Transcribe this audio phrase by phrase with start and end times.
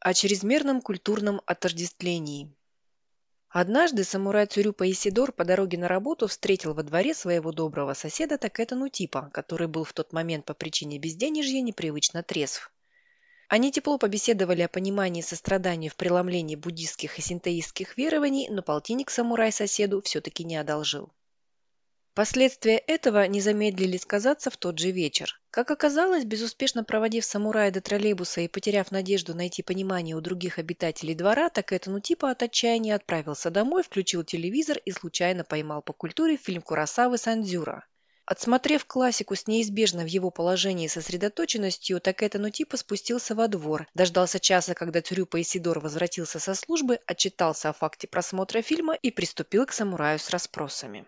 [0.00, 2.54] О чрезмерном культурном отождествлении.
[3.48, 8.76] Однажды самурай Цурюпа Исидор по дороге на работу встретил во дворе своего доброго соседа Такета
[8.76, 12.70] Нутипа, который был в тот момент по причине безденежья непривычно трезв.
[13.48, 19.50] Они тепло побеседовали о понимании сострадания в преломлении буддистских и синтеистских верований, но полтинник самурай
[19.50, 21.12] соседу все-таки не одолжил.
[22.18, 25.40] Последствия этого не замедлили сказаться в тот же вечер.
[25.52, 31.14] Как оказалось, безуспешно проводив самурая до троллейбуса и потеряв надежду найти понимание у других обитателей
[31.14, 35.92] двора, так это ну типа от отчаяния отправился домой, включил телевизор и случайно поймал по
[35.92, 37.86] культуре фильм Курасавы «Сандзюра».
[38.26, 43.86] Отсмотрев классику с неизбежно в его положении сосредоточенностью, так это ну типа спустился во двор,
[43.94, 49.66] дождался часа, когда Тюрюпа Исидор возвратился со службы, отчитался о факте просмотра фильма и приступил
[49.66, 51.06] к самураю с расспросами.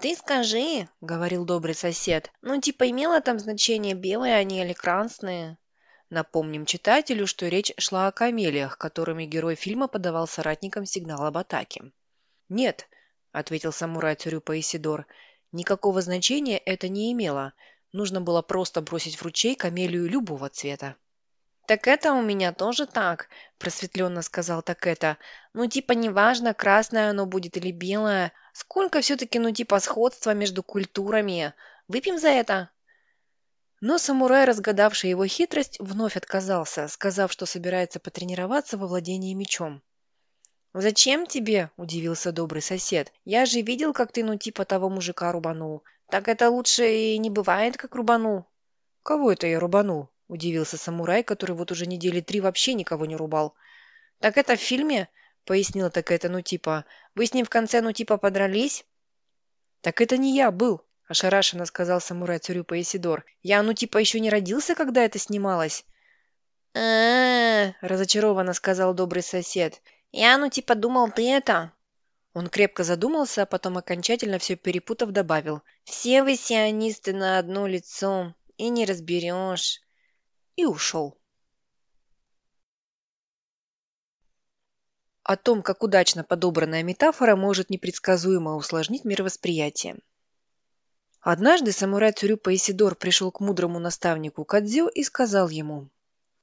[0.00, 5.56] «Ты скажи»,— говорил добрый сосед, «ну типа имело там значение, белые они или красные?»
[6.10, 11.90] Напомним читателю, что речь шла о камелиях, которыми герой фильма подавал соратникам сигнал об атаке.
[12.48, 12.88] «Нет»,—
[13.32, 15.06] ответил самурай Цурюпа Исидор,—
[15.52, 17.54] «никакого значения это не имело.
[17.92, 20.94] Нужно было просто бросить в ручей камелию любого цвета».
[21.66, 25.16] «Так это у меня тоже так»,– просветленно сказал так это.
[25.54, 28.32] «Ну, типа, неважно, красное оно будет или белое.
[28.58, 31.52] Сколько все-таки, ну, типа, сходства между культурами.
[31.88, 32.70] Выпьем за это?»
[33.82, 39.82] Но самурай, разгадавший его хитрость, вновь отказался, сказав, что собирается потренироваться во владении мечом.
[40.72, 43.12] «Зачем тебе?»– удивился добрый сосед.
[43.26, 45.82] «Я же видел, как ты, ну, типа, того мужика рубанул.
[46.08, 48.46] Так это лучше и не бывает, как рубанул».
[49.02, 53.54] «Кого это я рубанул?»– удивился самурай, который вот уже недели три вообще никого не рубал.
[54.18, 55.10] «Так это в фильме?»–
[55.46, 56.84] пояснила так это, ну типа.
[57.14, 58.84] «Вы с ним в конце, ну типа, подрались?»
[59.80, 63.24] «Так это не я был»,– ошарашенно сказал самурай Цурюпа Исидор.
[63.42, 65.84] «Я, ну типа, еще не родился, когда это снималось?»
[66.74, 69.80] Разочарованно сказал добрый сосед.
[70.12, 71.72] «Я, ну типа, думал, ты это...»
[72.34, 75.62] Он крепко задумался, а потом окончательно все перепутав добавил.
[75.84, 79.80] «Все вы сионисты на одно лицо, и не разберешь
[80.56, 81.16] и ушел.
[85.28, 89.96] О том, как удачно подобранная метафора может непредсказуемо усложнить мировосприятие.
[91.20, 95.88] Однажды самурай Цурюпа Исидор пришел к мудрому наставнику Кадзё и сказал ему,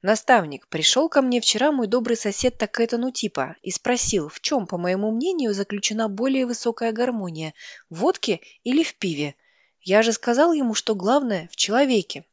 [0.01, 4.77] «Наставник, пришел ко мне вчера мой добрый сосед Такэта Нутипа и спросил, в чем, по
[4.77, 7.53] моему мнению, заключена более высокая гармония–
[7.89, 9.35] в водке или в пиве?
[9.79, 12.25] Я же сказал ему, что главное– в человеке.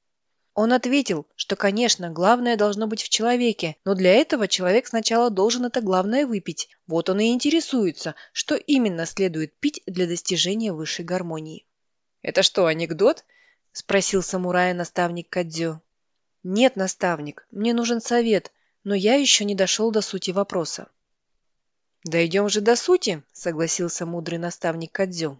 [0.62, 5.64] Он ответил, что, конечно, главное должно быть в человеке, но для этого человек сначала должен
[5.64, 6.68] это главное выпить.
[6.86, 11.64] Вот он и интересуется, что именно следует пить для достижения высшей гармонии.
[12.20, 13.24] «Это что, анекдот?»–
[13.72, 15.80] спросил самурая наставник Кадзё.
[16.42, 18.52] «Нет, наставник, мне нужен совет,
[18.84, 20.88] но я еще не дошел до сути вопроса».
[22.04, 25.38] «Дойдем же до сути»,– согласился мудрый наставник Кадзё.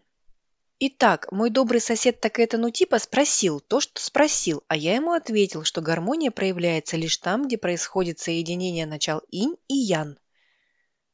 [0.82, 5.12] Итак, мой добрый сосед так это ну типа спросил то, что спросил, а я ему
[5.12, 10.18] ответил, что гармония проявляется лишь там, где происходит соединение начал инь и ян.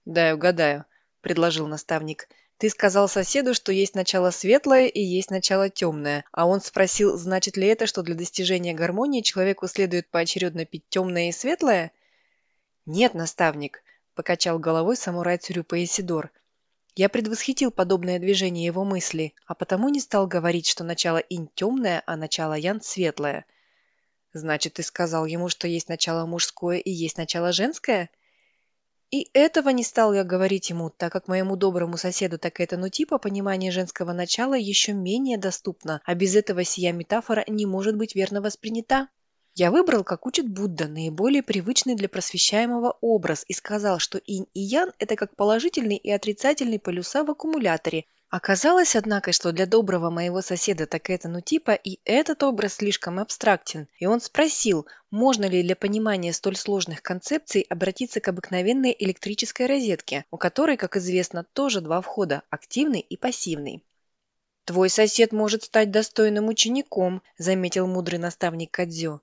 [0.04, 0.84] «Дай угадаю»,–
[1.20, 2.28] предложил наставник.
[2.58, 7.56] «Ты сказал соседу, что есть начало светлое и есть начало темное, а он спросил, значит
[7.56, 11.90] ли это, что для достижения гармонии человеку следует поочередно пить темное и светлое?»
[12.86, 13.82] «Нет, наставник»,–
[14.14, 16.30] покачал головой самурай Цюрюпа Исидор–
[16.96, 22.02] я предвосхитил подобное движение его мысли, а потому не стал говорить, что начало инь темное,
[22.06, 23.44] а начало ян светлое.
[24.32, 28.08] Значит, ты сказал ему, что есть начало мужское и есть начало женское?
[29.10, 32.88] И этого не стал я говорить ему, так как моему доброму соседу так это ну
[32.88, 38.14] типа понимание женского начала еще менее доступно, а без этого сия метафора не может быть
[38.14, 39.08] верно воспринята.
[39.58, 44.60] Я выбрал, как учит Будда, наиболее привычный для просвещаемого образ и сказал, что инь и
[44.60, 48.04] ян– это как положительный и отрицательный полюса в аккумуляторе.
[48.28, 53.18] Оказалось, однако, что для доброго моего соседа так это ну типа и этот образ слишком
[53.18, 59.64] абстрактен, и он спросил, можно ли для понимания столь сложных концепций обратиться к обыкновенной электрической
[59.64, 63.82] розетке, у которой, как известно, тоже два входа– активный и пассивный.
[64.66, 69.20] «Твой сосед может стать достойным учеником»,– заметил мудрый наставник Кадзё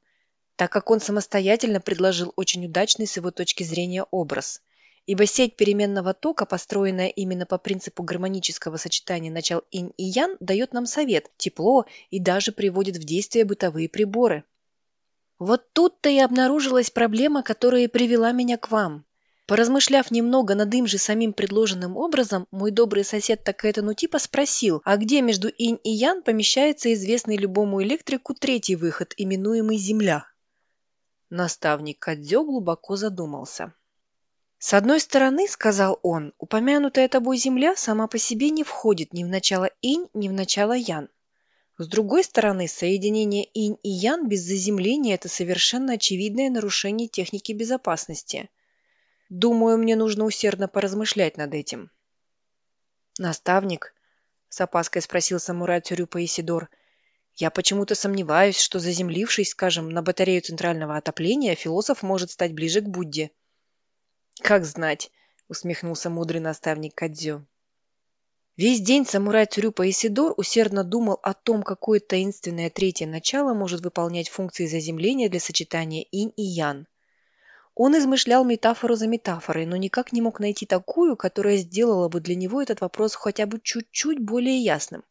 [0.56, 4.62] так как он самостоятельно предложил очень удачный с его точки зрения образ.
[5.06, 10.72] Ибо сеть переменного тока, построенная именно по принципу гармонического сочетания начал инь и ян, дает
[10.74, 14.46] нам совет, тепло и даже приводит в действие бытовые приборы.
[15.40, 19.04] Вот тут-то и обнаружилась проблема, которая привела меня к вам.
[19.46, 24.82] Поразмышляв немного над им же самим предложенным образом, мой добрый сосед Такэта ну типа спросил,
[24.86, 30.26] а где между инь и ян помещается известный любому электрику третий выход, именуемый Земля?
[31.36, 33.74] Наставник Кадзё глубоко задумался.
[34.60, 39.28] «С одной стороны,— сказал он,— упомянутая тобой земля сама по себе не входит ни в
[39.28, 41.10] начало инь, ни в начало ян.
[41.80, 48.52] С другой стороны, соединение инь и ян без заземления– это совершенно очевидное нарушение техники безопасности.
[49.30, 51.90] Думаю, мне нужно усердно поразмышлять над этим».
[53.18, 53.96] «Наставник?»–
[54.50, 56.70] с опаской спросил самурай Цюрюпа Исидор–
[57.36, 62.88] я почему-то сомневаюсь, что заземлившись, скажем, на батарею центрального отопления, философ может стать ближе к
[62.88, 63.32] Будде.
[64.42, 65.12] «Как знать»,—
[65.48, 67.46] усмехнулся мудрый наставник Кадзю.
[68.56, 74.30] Весь день самурай Цурюпа Исидор усердно думал о том, какое таинственное третье начало может выполнять
[74.30, 76.86] функции заземления для сочетания инь и ян.
[77.74, 82.36] Он измышлял метафору за метафорой, но никак не мог найти такую, которая сделала бы для
[82.36, 85.04] него этот вопрос хотя бы чуть-чуть более ясным.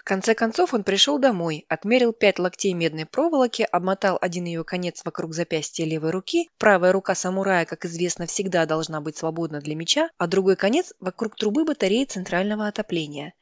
[0.00, 5.02] В конце концов он пришел домой, отмерил пять локтей медной проволоки, обмотал один ее конец
[5.04, 10.08] вокруг запястья левой руки, правая рука самурая, как известно, всегда должна быть свободна для меча,
[10.16, 13.34] а другой конец вокруг трубы батареи центрального отопления.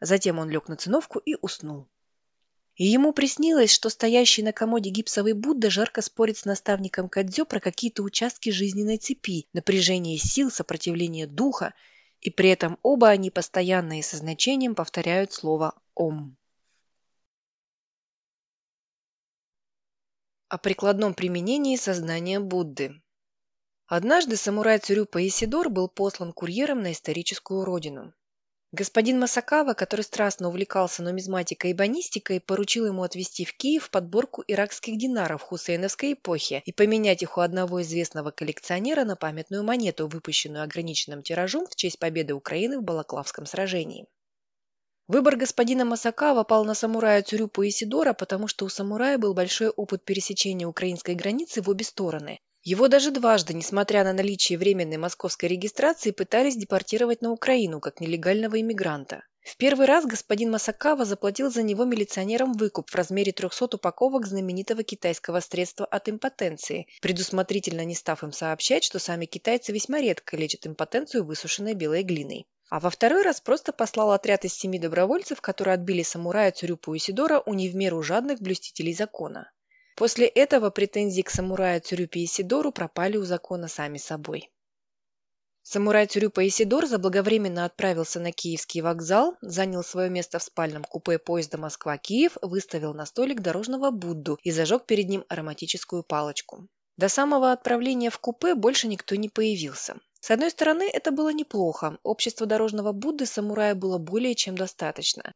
[0.00, 1.86] Затем он лег на циновку и уснул.
[2.74, 7.60] И ему приснилось, что стоящий на комоде гипсовый Будда жарко спорит с наставником Кадзё про
[7.60, 11.72] какие-то участки жизненной цепи, напряжение сил, сопротивление духа,
[12.20, 16.34] и при этом оба они постоянно и со значением повторяют слово «ом».
[20.48, 23.02] О прикладном применении сознания Будды.
[23.86, 28.14] Однажды самурай Цурюпа Исидор был послан курьером на историческую родину.
[28.72, 34.96] Господин Масакава, который страстно увлекался нумизматикой и банистикой, поручил ему отвезти в Киев подборку иракских
[34.96, 41.22] динаров хусейновской эпохи и поменять их у одного известного коллекционера на памятную монету, выпущенную ограниченным
[41.22, 44.06] тиражом в честь победы Украины в Балаклавском сражении.
[45.12, 50.04] Выбор господина Масакава пал на самурая Цюрюпу Исидора, потому что у самурая был большой опыт
[50.04, 56.12] пересечения украинской границы в обе стороны, его даже дважды, несмотря на наличие временной московской регистрации,
[56.12, 59.24] пытались депортировать на Украину как нелегального иммигранта.
[59.42, 64.84] В первый раз господин Масакава заплатил за него милиционерам выкуп в размере 300 упаковок знаменитого
[64.84, 70.68] китайского средства от импотенции, предусмотрительно не став им сообщать, что сами китайцы весьма редко лечат
[70.68, 72.46] импотенцию высушенной белой глиной.
[72.70, 77.42] А во второй раз просто послал отряд из семи добровольцев, которые отбили самурая Цурюпу Исидора
[77.44, 79.50] у не в меру жадных блюстителей закона.
[79.96, 84.52] После этого претензии к самураю Цюрюпе Исидору пропали у закона сами собой.
[85.62, 91.58] Самурай Цюрюпа Исидор заблаговременно отправился на Киевский вокзал, занял свое место в спальном купе поезда
[91.58, 96.68] Москва-Киев, выставил на столик дорожного Будду и зажег перед ним ароматическую палочку.
[96.96, 99.96] До самого отправления в купе больше никто не появился.
[100.20, 101.98] С одной стороны, это было неплохо.
[102.02, 105.32] Общество дорожного Будды самурая было более чем достаточно.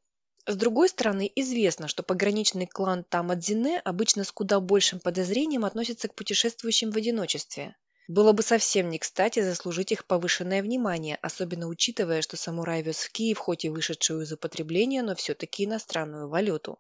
[0.46, 6.14] С другой стороны, известно, что пограничный клан Тамадзине обычно с куда большим подозрением относится к
[6.14, 7.76] путешествующим в одиночестве.
[8.08, 13.10] Было бы совсем не кстати заслужить их повышенное внимание, особенно учитывая, что самурай вез в
[13.10, 16.78] Киев хоть и вышедшую из употребления, но все-таки иностранную валюту.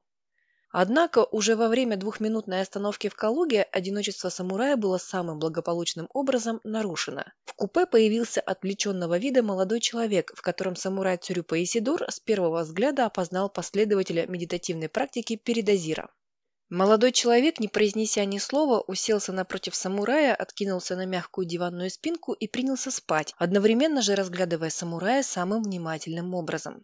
[0.76, 7.26] Однако уже во время двухминутной остановки в Калуге одиночество самурая было самым благополучным образом нарушено.
[7.44, 13.06] В купе появился отвлеченного вида молодой человек, в котором самурай Цюрюпа Исидор с первого взгляда
[13.06, 16.10] опознал последователя медитативной практики передозира.
[16.70, 22.48] Молодой человек, не произнеся ни слова, уселся напротив самурая, откинулся на мягкую диванную спинку и
[22.48, 26.82] принялся спать, одновременно же разглядывая самурая самым внимательным образом.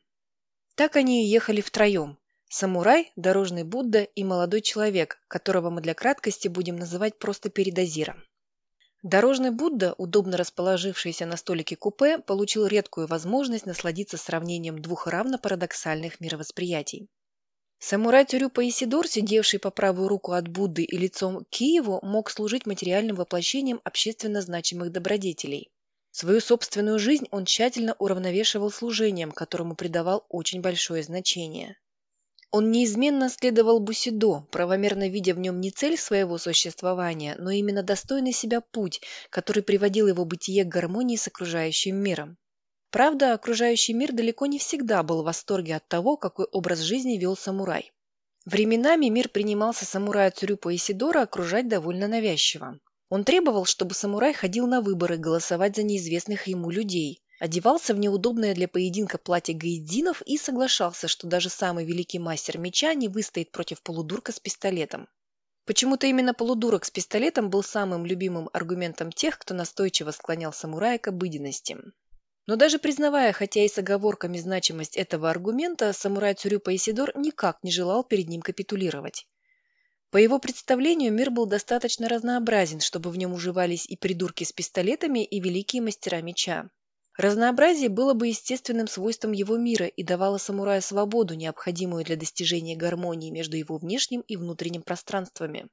[0.77, 2.21] Так они и ехали втроем,
[2.53, 8.25] Самурай, дорожный Будда и молодой человек, которого мы для краткости будем называть просто передозиром.
[9.05, 16.19] Дорожный Будда, удобно расположившийся на столике купе, получил редкую возможность насладиться сравнением двух равно парадоксальных
[16.19, 17.09] мировосприятий.
[17.79, 22.67] Самурай Тюрюпа Исидор, сидевший по правую руку от Будды и лицом к Киеву, мог служить
[22.67, 25.71] материальным воплощением общественно значимых добродетелей.
[26.11, 31.77] Свою собственную жизнь он тщательно уравновешивал служением, которому придавал очень большое значение.
[32.53, 38.33] Он неизменно следовал Бусидо, правомерно видя в нем не цель своего существования, но именно достойный
[38.33, 42.37] себя путь, который приводил его бытие к гармонии с окружающим миром.
[42.91, 47.37] Правда, окружающий мир далеко не всегда был в восторге от того, какой образ жизни вел
[47.37, 47.93] самурай.
[48.47, 52.81] Временами мир принимался самурая Цурюпа Исидора окружать довольно навязчиво.
[53.11, 58.55] Он требовал, чтобы самурай ходил на выборы голосовать за неизвестных ему людей, одевался в неудобное
[58.55, 63.83] для поединка платье гаидзинов и соглашался, что даже самый великий мастер меча не выстоит против
[63.83, 65.09] полудурка с пистолетом.
[65.65, 71.09] Почему-то именно полудурок с пистолетом был самым любимым аргументом тех, кто настойчиво склонял самурая к
[71.09, 71.79] обыденности.
[72.47, 77.71] Но даже признавая, хотя и с оговорками значимость этого аргумента, самурай Цурюпа Исидор никак не
[77.71, 79.27] желал перед ним капитулировать.
[80.11, 85.25] По его представлению, мир был достаточно разнообразен, чтобы в нем уживались и придурки с пистолетами,
[85.25, 86.69] и великие мастера меча.
[87.17, 93.31] Разнообразие было бы естественным свойством его мира и давало самураю свободу, необходимую для достижения гармонии
[93.31, 95.69] между его внешним и внутренним пространствами.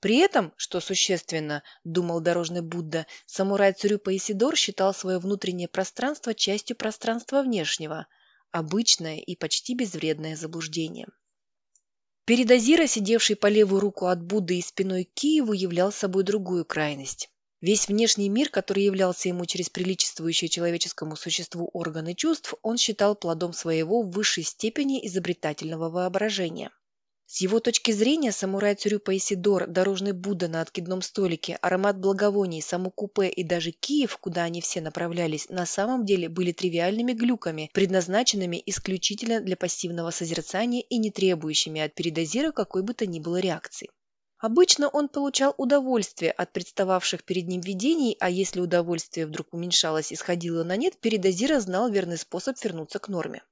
[0.00, 6.76] При этом, что существенно, думал дорожный Будда, самурай Цурюпа Исидор считал свое внутреннее пространство частью
[6.76, 8.06] пространства внешнего,
[8.50, 11.08] обычное и почти безвредное заблуждение.
[12.26, 16.64] Перед Азира, сидевший по левую руку от Будды и спиной к Киеву, являл собой другую
[16.64, 17.30] крайность.
[17.66, 23.52] Весь внешний мир, который являлся ему через приличествующие человеческому существу органы чувств, он считал плодом
[23.52, 26.70] своего в высшей степени изобретательного воображения.
[27.26, 32.92] С его точки зрения, самурай Цюрюпа Исидор, дорожный Будда на откидном столике, аромат благовоний, само
[32.92, 38.62] купе и даже Киев, куда они все направлялись, на самом деле были тривиальными глюками, предназначенными
[38.64, 43.90] исключительно для пассивного созерцания и не требующими от передозира какой бы то ни было реакции.
[44.38, 50.16] Обычно он получал удовольствие от представавших перед ним видений, а если удовольствие вдруг уменьшалось и
[50.16, 53.42] сходило на нет, передозира знал верный способ вернуться к норме.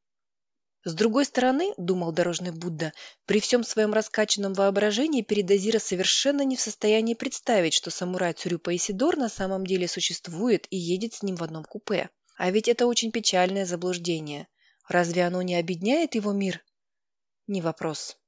[0.85, 2.93] С другой стороны, думал дорожный Будда,
[3.25, 9.17] при всем своем раскачанном воображении Передозира совершенно не в состоянии представить, что самурай Цурюпа Исидор
[9.17, 12.11] на самом деле существует и едет с ним в одном купе.
[12.37, 14.47] А ведь это очень печальное заблуждение.
[14.87, 16.63] Разве оно не обедняет его мир?
[17.47, 18.19] Не вопрос.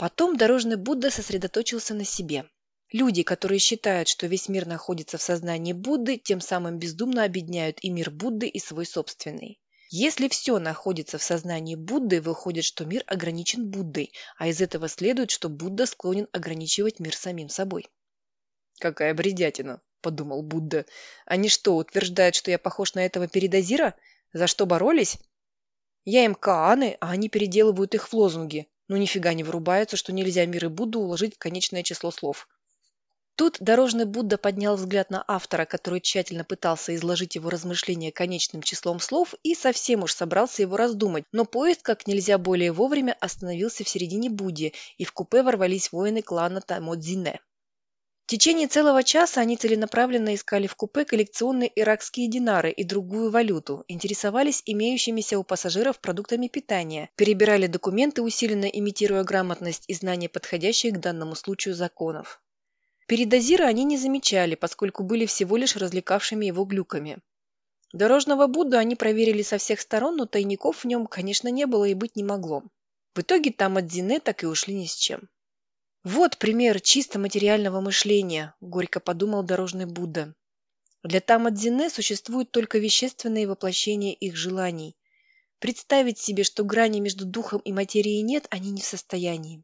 [0.00, 2.46] Потом дорожный Будда сосредоточился на себе.
[2.90, 7.90] Люди, которые считают, что весь мир находится в сознании Будды, тем самым бездумно обедняют и
[7.90, 9.60] мир Будды, и свой собственный.
[9.90, 15.30] Если все находится в сознании Будды, выходит, что мир ограничен Буддой, а из этого следует,
[15.30, 17.86] что Будда склонен ограничивать мир самим собой.
[18.78, 20.86] «Какая бредятина!»– подумал Будда.
[21.26, 23.94] «Они что, утверждают, что я похож на этого передозира?
[24.32, 25.18] За что боролись?
[26.06, 28.66] Я им кааны, а они переделывают их в лозунги.
[28.90, 32.48] Ну нифига не вырубаются, что нельзя мир и Будду уложить в конечное число слов».
[33.36, 38.98] Тут дорожный Будда поднял взгляд на автора, который тщательно пытался изложить его размышления конечным числом
[38.98, 43.88] слов и совсем уж собрался его раздумать, но поезд как нельзя более вовремя остановился в
[43.88, 47.40] середине Будди, и в купе ворвались воины клана Тамодзине.
[48.30, 53.84] В течение целого часа они целенаправленно искали в купе коллекционные иракские динары и другую валюту,
[53.88, 60.98] интересовались имеющимися у пассажиров продуктами питания, перебирали документы, усиленно имитируя грамотность и знания подходящих к
[60.98, 62.40] данному случаю законов.
[63.08, 67.18] Передозира они не замечали, поскольку были всего лишь развлекавшими его глюками.
[67.92, 71.94] Дорожного Будду они проверили со всех сторон, но тайников в нем, конечно, не было и
[71.94, 72.62] быть не могло.
[73.12, 75.28] В итоге там от Зине так и ушли ни с чем.
[76.02, 80.34] «Вот пример чисто материального мышления»,– горько подумал дорожный Будда.
[81.02, 84.96] Для Тамадзине существуют только вещественные воплощения их желаний.
[85.58, 89.62] Представить себе, что грани между духом и материей нет, они не в состоянии.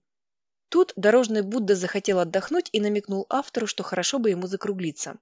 [0.68, 5.18] Тут дорожный Будда захотел отдохнуть и намекнул автору, что хорошо бы ему закруглиться.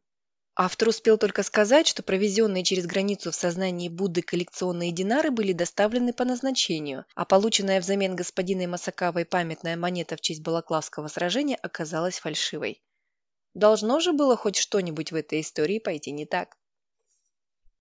[0.57, 6.13] Автор успел только сказать, что провезенные через границу в сознании Будды коллекционные динары были доставлены
[6.13, 12.81] по назначению, а полученная взамен господиной Масакавой памятная монета в честь Балаклавского сражения оказалась фальшивой.
[13.55, 16.57] Должно же было хоть что-нибудь в этой истории пойти не так.